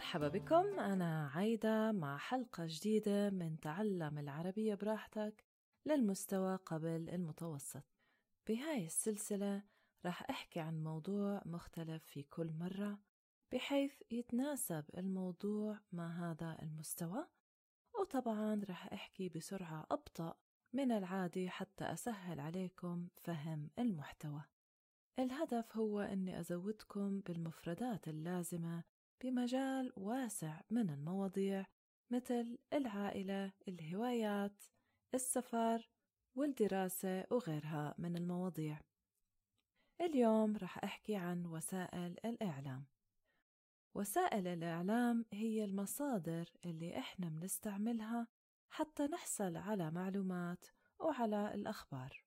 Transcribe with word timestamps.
مرحبا 0.00 0.28
بكم. 0.28 0.80
أنا 0.80 1.30
عايدة 1.34 1.92
مع 1.92 2.18
حلقة 2.18 2.64
جديدة 2.66 3.30
من 3.30 3.60
تعلم 3.60 4.18
العربية 4.18 4.74
براحتك 4.74 5.44
للمستوى 5.86 6.56
قبل 6.56 7.08
المتوسط. 7.08 7.84
بهاي 8.48 8.86
السلسلة 8.86 9.62
رح 10.06 10.30
أحكي 10.30 10.60
عن 10.60 10.82
موضوع 10.84 11.42
مختلف 11.46 12.04
في 12.04 12.22
كل 12.22 12.52
مرة 12.52 12.98
بحيث 13.52 14.02
يتناسب 14.10 14.84
الموضوع 14.98 15.78
مع 15.92 16.30
هذا 16.30 16.58
المستوى. 16.62 17.26
وطبعا 18.00 18.62
رح 18.68 18.92
أحكي 18.92 19.28
بسرعة 19.28 19.86
أبطأ 19.90 20.34
من 20.72 20.92
العادي 20.92 21.50
حتى 21.50 21.84
أسهل 21.84 22.40
عليكم 22.40 23.08
فهم 23.16 23.70
المحتوى. 23.78 24.42
الهدف 25.18 25.76
هو 25.76 26.00
أني 26.00 26.40
أزودكم 26.40 27.20
بالمفردات 27.20 28.08
اللازمة 28.08 28.84
بمجال 29.22 29.92
واسع 29.96 30.60
من 30.70 30.90
المواضيع 30.90 31.66
مثل 32.10 32.58
العائلة، 32.72 33.52
الهوايات، 33.68 34.64
السفر 35.14 35.90
والدراسة 36.34 37.26
وغيرها 37.30 37.94
من 37.98 38.16
المواضيع. 38.16 38.80
اليوم 40.00 40.56
رح 40.56 40.84
أحكي 40.84 41.16
عن 41.16 41.46
وسائل 41.46 42.16
الإعلام. 42.24 42.86
وسائل 43.94 44.46
الإعلام 44.46 45.24
هي 45.32 45.64
المصادر 45.64 46.52
اللي 46.64 46.98
إحنا 46.98 47.28
بنستعملها 47.28 48.28
حتى 48.70 49.02
نحصل 49.02 49.56
على 49.56 49.90
معلومات 49.90 50.66
وعلى 50.98 51.54
الأخبار. 51.54 52.24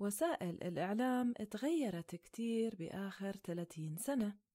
وسائل 0.00 0.62
الإعلام 0.62 1.32
تغيرت 1.32 2.16
كتير 2.16 2.76
بآخر 2.76 3.36
30 3.36 3.96
سنة 3.96 4.45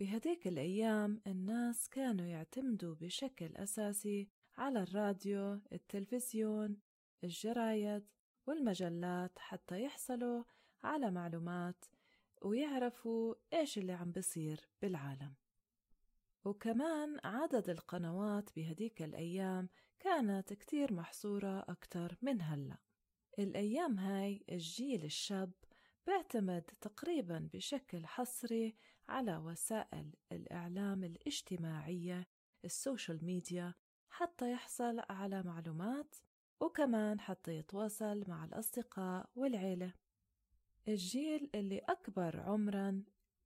بهديك 0.00 0.46
الأيام 0.46 1.20
الناس 1.26 1.88
كانوا 1.88 2.26
يعتمدوا 2.26 2.94
بشكل 2.94 3.56
أساسي 3.56 4.28
على 4.58 4.82
الراديو، 4.82 5.60
التلفزيون، 5.72 6.76
الجرايد 7.24 8.06
والمجلات 8.46 9.38
حتى 9.38 9.82
يحصلوا 9.82 10.44
على 10.82 11.10
معلومات 11.10 11.84
ويعرفوا 12.42 13.34
إيش 13.52 13.78
اللي 13.78 13.92
عم 13.92 14.12
بصير 14.12 14.68
بالعالم. 14.82 15.34
وكمان 16.44 17.20
عدد 17.24 17.70
القنوات 17.70 18.50
بهديك 18.56 19.02
الأيام 19.02 19.68
كانت 19.98 20.52
كتير 20.52 20.92
محصورة 20.92 21.64
أكتر 21.68 22.16
من 22.22 22.42
هلأ. 22.42 22.78
الأيام 23.38 23.98
هاي 23.98 24.44
الجيل 24.50 25.04
الشاب 25.04 25.52
بيعتمد 26.06 26.62
تقريبا 26.80 27.48
بشكل 27.52 28.06
حصري 28.06 28.76
على 29.08 29.36
وسائل 29.36 30.10
الإعلام 30.32 31.04
الاجتماعية 31.04 32.28
ال 32.64 32.73
social 32.73 33.24
media 33.24 33.74
حتى 34.10 34.52
يحصل 34.52 35.00
على 35.10 35.42
معلومات 35.42 36.16
وكمان 36.60 37.20
حتى 37.20 37.54
يتواصل 37.58 38.24
مع 38.28 38.44
الأصدقاء 38.44 39.30
والعيلة. 39.36 39.92
الجيل 40.88 41.50
اللي 41.54 41.78
أكبر 41.78 42.40
عمرا 42.40 43.02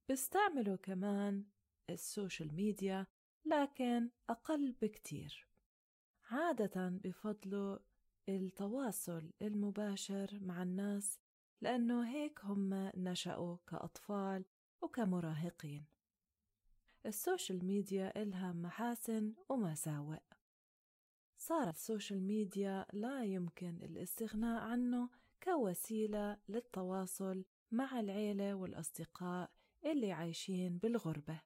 بيستعملوا 0.09 0.77
كمان 0.77 1.45
السوشيال 1.91 2.55
ميديا 2.55 3.07
لكن 3.45 4.11
أقل 4.31 4.75
بكتير. 4.83 5.47
عادة 6.31 6.89
بفضلوا 6.89 7.79
التواصل 8.29 9.31
المباشر 9.43 10.39
مع 10.43 10.63
الناس 10.63 11.19
لأنه 11.61 12.09
هيك 12.09 12.41
هم 12.45 12.91
نشأوا 12.97 13.57
كأطفال 13.67 14.45
وكمراهقين. 14.83 15.85
السوشيال 17.07 17.65
ميديا 17.65 18.23
إلها 18.23 18.53
محاسن 18.53 19.35
ومساوئ. 19.49 20.21
صار 21.37 21.69
السوشيال 21.69 22.23
ميديا 22.23 22.87
لا 22.93 23.25
يمكن 23.25 23.83
الاستغناء 23.83 24.61
عنه 24.63 25.11
كوسيلة 25.43 26.37
للتواصل 26.49 27.45
مع 27.71 28.01
العيلة 28.01 28.55
والأصدقاء 28.55 29.51
اللي 29.85 30.13
عايشين 30.13 30.79
بالغربة. 30.79 31.41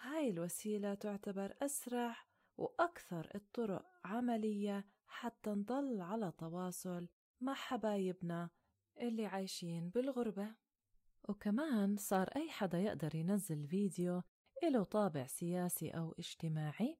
هاي 0.00 0.30
الوسيلة 0.30 0.94
تعتبر 0.94 1.54
أسرع 1.62 2.16
وأكثر 2.58 3.30
الطرق 3.34 3.84
عملية 4.04 4.86
حتى 5.06 5.50
نضل 5.50 6.00
على 6.00 6.32
تواصل 6.38 7.08
مع 7.40 7.54
حبايبنا 7.54 8.50
اللي 9.00 9.26
عايشين 9.26 9.90
بالغربة. 9.90 10.54
وكمان 11.28 11.96
صار 11.96 12.28
أي 12.36 12.50
حدا 12.50 12.78
يقدر 12.78 13.14
ينزل 13.14 13.66
فيديو 13.66 14.22
إله 14.64 14.82
طابع 14.84 15.26
سياسي 15.26 15.90
أو 15.90 16.14
اجتماعي. 16.18 16.98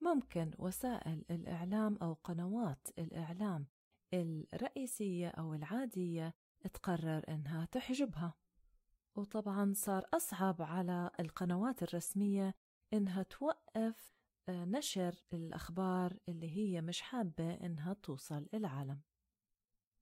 ممكن 0.00 0.50
وسائل 0.58 1.24
الإعلام 1.30 1.96
أو 2.02 2.12
قنوات 2.12 2.88
الإعلام 2.98 3.66
الرئيسية 4.14 5.28
أو 5.28 5.54
العادية 5.54 6.34
تقرر 6.74 7.22
إنها 7.28 7.64
تحجبها. 7.64 8.34
وطبعا 9.14 9.72
صار 9.76 10.06
أصعب 10.14 10.62
على 10.62 11.10
القنوات 11.20 11.82
الرسمية 11.82 12.54
إنها 12.92 13.22
توقف 13.22 14.14
آه، 14.48 14.64
نشر 14.64 15.14
الأخبار 15.32 16.18
اللي 16.28 16.56
هي 16.56 16.80
مش 16.80 17.00
حابة 17.00 17.54
إنها 17.54 17.92
توصل 17.94 18.48
العالم. 18.54 19.00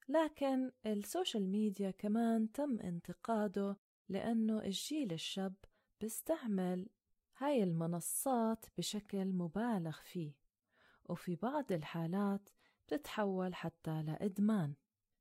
لكن 0.09 0.71
السوشيال 0.87 1.51
ميديا 1.51 1.91
كمان 1.91 2.53
تم 2.53 2.81
انتقاده 2.81 3.77
لأنه 4.09 4.59
الجيل 4.59 5.13
الشاب 5.13 5.55
بيستعمل 6.01 6.89
هاي 7.37 7.63
المنصات 7.63 8.67
بشكل 8.79 9.25
مبالغ 9.33 9.97
فيه 10.03 10.33
وفي 11.09 11.37
بعض 11.37 11.73
الحالات 11.73 12.49
بتتحول 12.87 13.55
حتى 13.55 14.03
لإدمان. 14.03 14.75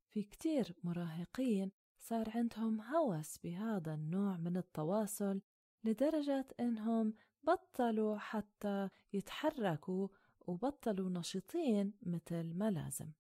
في 0.09 0.23
كتير 0.23 0.75
مراهقين 0.83 1.71
صار 1.97 2.29
عندهم 2.35 2.81
هوس 2.81 3.37
بهذا 3.37 3.93
النوع 3.93 4.37
من 4.37 4.57
التواصل 4.57 5.41
لدرجة 5.83 6.47
إنهم 6.59 7.13
بطلوا 7.43 8.17
حتى 8.17 8.89
يتحركوا 9.13 10.07
وبطلوا 10.47 11.09
نشيطين 11.09 11.93
مثل 12.01 12.53
ما 12.53 12.71
لازم 12.71 13.11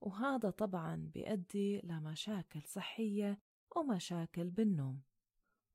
وهذا 0.00 0.50
طبعا 0.50 1.10
بيؤدي 1.14 1.80
لمشاكل 1.84 2.62
صحية 2.62 3.38
ومشاكل 3.76 4.50
بالنوم. 4.50 5.02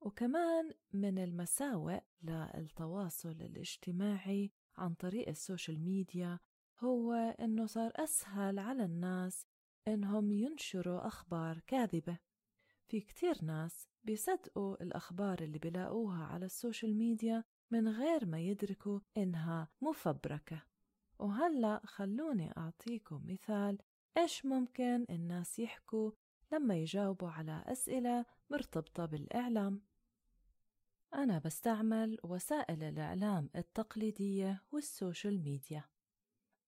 وكمان 0.02 0.72
من 0.94 1.20
المساوئ 1.20 2.00
للتواصل 2.22 3.32
الاجتماعي 3.32 4.52
عن 4.78 4.94
طريق 4.94 5.30
السوشيال 5.30 5.80
ميديا 5.80 6.40
هو 6.80 7.14
إنه 7.14 7.66
صار 7.66 7.92
أسهل 7.96 8.60
على 8.60 8.86
الناس 8.86 9.48
إنهم 9.88 10.32
ينشروا 10.32 11.08
أخبار 11.08 11.60
كاذبة. 11.68 12.18
في 12.88 13.02
كتير 13.02 13.44
ناس 13.44 13.88
بيصدقوا 14.04 14.84
الأخبار 14.84 15.42
اللي 15.42 15.60
بلاقوها 15.60 16.24
على 16.24 16.46
السوشيال 16.46 16.96
ميديا 16.96 17.44
من 17.72 17.88
غير 17.88 18.26
ما 18.26 18.40
يدركوا 18.40 19.00
إنها 19.18 19.68
مفبركة. 19.82 20.64
وهلأ 21.20 21.82
خلوني 21.86 22.52
أعطيكم 22.58 23.22
مثال 23.26 23.78
إيش 24.18 24.46
ممكن 24.46 25.06
الناس 25.10 25.60
يحكوا 25.60 26.12
لما 26.52 26.76
يجاوبوا 26.76 27.30
على 27.30 27.64
أسئلة 27.68 28.26
مرتبطة 28.50 29.06
بالإعلام؟ 29.06 29.82
أنا 31.14 31.40
بستعمل 31.40 32.18
وسائل 32.24 32.84
الإعلام 32.84 33.50
التقليدية 33.56 34.64
والسوشيال 34.72 35.44
ميديا 35.44 35.84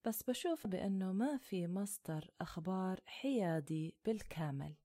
بس 0.06 0.24
بشوف 0.24 0.68
بأنه 0.68 1.12
ما 1.12 1.38
في 1.38 1.68
مصدر 1.68 2.32
أخبار 2.42 3.02
حيادي 3.06 3.96
بالكامل 4.06 4.76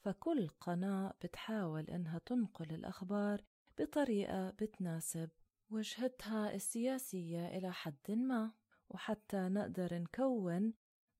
فكل 0.00 0.48
قناة 0.48 1.14
بتحاول 1.22 1.84
إنها 1.84 2.18
تنقل 2.18 2.74
الأخبار 2.74 3.44
بطريقة 3.78 4.50
بتناسب 4.50 5.30
وجهتها 5.70 6.54
السياسية 6.54 7.48
إلى 7.48 7.72
حد 7.72 8.10
ما 8.10 8.52
وحتى 8.88 9.36
نقدر 9.36 9.98
نكون 9.98 10.74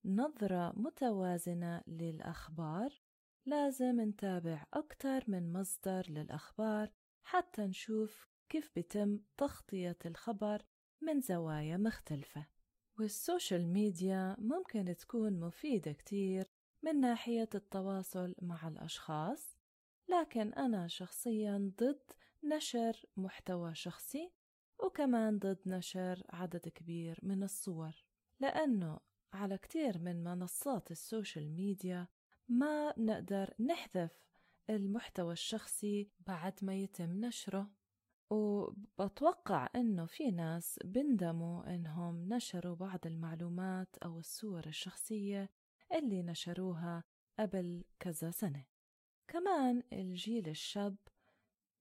نظرة 0.05 0.73
متوازنة 0.75 1.81
للأخبار. 1.87 3.01
لازم 3.45 4.01
نتابع 4.01 4.65
أكتر 4.73 5.23
من 5.27 5.53
مصدر 5.53 6.05
للأخبار 6.09 6.91
حتى 7.23 7.61
نشوف 7.61 8.27
كيف 8.49 8.71
بتم 8.75 9.19
تغطية 9.37 9.97
الخبر 10.05 10.61
من 11.01 11.21
زوايا 11.21 11.77
مختلفة. 11.77 12.47
والسوشيال 12.99 13.67
ميديا 13.67 14.35
ممكن 14.39 14.95
تكون 14.95 15.39
مفيدة 15.39 15.91
كتير 15.91 16.51
من 16.83 16.99
ناحية 16.99 17.49
التواصل 17.55 18.35
مع 18.41 18.67
الأشخاص 18.67 19.57
لكن 20.09 20.53
أنا 20.53 20.87
شخصيا 20.87 21.71
ضد 21.79 22.01
نشر 22.43 23.05
محتوى 23.17 23.75
شخصي 23.75 24.31
وكمان 24.83 25.39
ضد 25.39 25.59
نشر 25.65 26.23
عدد 26.29 26.67
كبير 26.67 27.19
من 27.23 27.43
الصور 27.43 28.05
لأنه 28.39 28.99
على 29.33 29.57
كتير 29.57 29.99
من 29.99 30.23
منصات 30.23 30.91
السوشيال 30.91 31.51
ميديا 31.51 32.07
ما 32.49 32.93
نقدر 32.97 33.53
نحذف 33.59 34.11
المحتوى 34.69 35.33
الشخصي 35.33 36.09
بعد 36.27 36.53
ما 36.61 36.75
يتم 36.75 37.25
نشره. 37.25 37.71
وبتوقع 38.29 39.69
إنه 39.75 40.05
في 40.05 40.31
ناس 40.31 40.79
بندموا 40.85 41.75
إنهم 41.75 42.33
نشروا 42.33 42.75
بعض 42.75 42.99
المعلومات 43.05 43.97
أو 43.97 44.19
الصور 44.19 44.65
الشخصية 44.67 45.49
اللي 45.93 46.23
نشروها 46.23 47.03
قبل 47.39 47.83
كذا 47.99 48.31
سنة. 48.31 48.65
كمان 49.27 49.83
الجيل 49.93 50.49
الشاب 50.49 50.95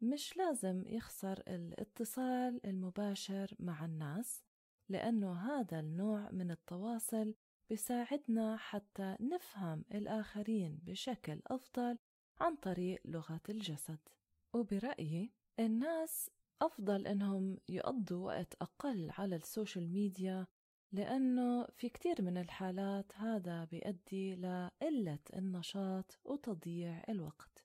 مش 0.01 0.37
لازم 0.37 0.83
يخسر 0.87 1.43
الاتصال 1.49 2.67
المباشر 2.67 3.55
مع 3.59 3.85
الناس 3.85 4.45
لأنه 4.89 5.33
هذا 5.33 5.81
النوع 5.81 6.31
من 6.31 6.51
التواصل 6.51 7.35
بساعدنا 7.71 8.57
حتى 8.57 9.17
نفهم 9.21 9.85
الآخرين 9.95 10.79
بشكل 10.83 11.41
أفضل 11.47 11.99
عن 12.41 12.57
طريق 12.57 13.01
لغة 13.05 13.41
الجسد. 13.49 13.99
وبرأيي 14.53 15.33
الناس 15.61 16.31
أفضل 16.63 17.07
إنهم 17.07 17.59
يقضوا 17.69 18.27
وقت 18.27 18.55
أقل 18.55 19.11
على 19.19 19.37
السوشيال 19.37 19.93
ميديا 19.93 20.47
لأنه 20.93 21.67
في 21.67 21.89
كتير 21.89 22.23
من 22.23 22.39
الحالات 22.39 23.13
هذا 23.17 23.65
بيؤدي 23.65 24.35
لقلة 24.35 25.19
النشاط 25.37 26.19
وتضييع 26.25 27.03
الوقت. 27.09 27.65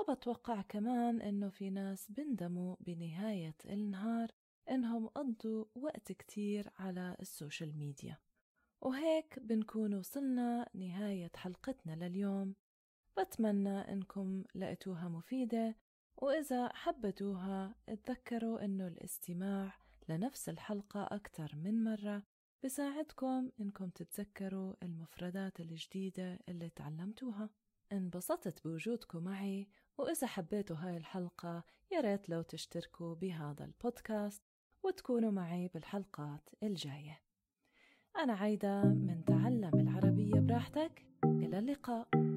وبتوقع 0.00 0.62
كمان 0.62 1.20
إنه 1.20 1.48
في 1.48 1.70
ناس 1.70 2.10
بندموا 2.10 2.76
بنهاية 2.80 3.56
النهار 3.64 4.28
إنهم 4.70 5.06
قضوا 5.06 5.64
وقت 5.74 6.12
كتير 6.12 6.70
على 6.78 7.16
السوشيال 7.20 7.78
ميديا. 7.78 8.18
وهيك 8.80 9.38
بنكون 9.38 9.94
وصلنا 9.94 10.68
نهاية 10.74 11.30
حلقتنا 11.36 12.08
لليوم. 12.08 12.54
بتمنى 13.18 13.78
إنكم 13.92 14.44
لقيتوها 14.54 15.08
مفيدة 15.08 15.76
وإذا 16.16 16.68
حبتوها 16.74 17.74
اتذكروا 17.88 18.64
إنه 18.64 18.86
الاستماع 18.86 19.78
لنفس 20.08 20.48
الحلقة 20.48 21.04
أكثر 21.04 21.56
من 21.56 21.84
مرة 21.84 22.22
بساعدكم 22.64 23.50
إنكم 23.60 23.90
تتذكروا 23.90 24.74
المفردات 24.82 25.60
الجديدة 25.60 26.38
اللي 26.48 26.70
تعلمتوها. 26.70 27.50
انبسطت 27.92 28.64
بوجودكم 28.64 29.24
معي 29.24 29.68
وإذا 29.98 30.26
حبيتوا 30.26 30.76
هاي 30.76 30.96
الحلقة 30.96 31.64
ياريت 31.92 32.28
لو 32.28 32.42
تشتركوا 32.42 33.14
بهذا 33.14 33.64
البودكاست 33.64 34.42
وتكونوا 34.88 35.30
معي 35.30 35.68
بالحلقات 35.74 36.50
الجاية. 36.62 37.20
أنا 38.18 38.32
عايدة 38.32 38.82
من 38.82 39.24
تعلم 39.26 39.70
العربية 39.74 40.40
براحتك. 40.40 41.06
إلى 41.24 41.58
اللقاء. 41.58 42.27